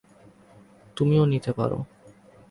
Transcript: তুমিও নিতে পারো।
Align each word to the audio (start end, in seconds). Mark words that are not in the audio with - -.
তুমিও 0.97 1.23
নিতে 1.25 1.51
পারো। 1.53 1.79